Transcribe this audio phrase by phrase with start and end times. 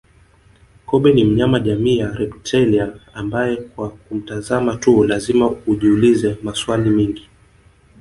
[0.85, 7.29] Kobe ni mnyama jamii ya reptilia ambaye kwa kumtazama tu lazima ujiulize maswali mengi